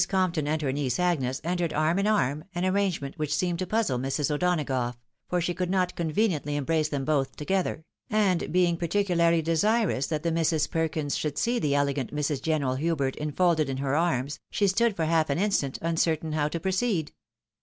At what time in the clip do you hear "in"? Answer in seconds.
1.99-2.07, 13.69-13.77